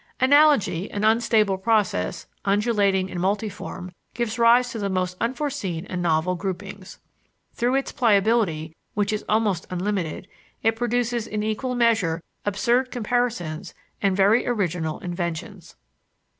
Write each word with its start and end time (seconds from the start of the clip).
Analogy, 0.19 0.89
an 0.89 1.03
unstable 1.03 1.59
process, 1.59 2.25
undulating 2.43 3.11
and 3.11 3.19
multiform, 3.19 3.91
gives 4.15 4.39
rise 4.39 4.71
to 4.71 4.79
the 4.79 4.89
most 4.89 5.15
unforeseen 5.21 5.85
and 5.85 6.01
novel 6.01 6.33
groupings. 6.33 6.97
Through 7.53 7.75
its 7.75 7.91
pliability, 7.91 8.75
which 8.95 9.13
is 9.13 9.23
almost 9.29 9.67
unlimited, 9.69 10.27
it 10.63 10.75
produces 10.75 11.27
in 11.27 11.43
equal 11.43 11.75
measure 11.75 12.23
absurd 12.47 12.89
comparisons 12.89 13.75
and 14.01 14.17
very 14.17 14.47
original 14.47 14.97
inventions. 15.01 15.75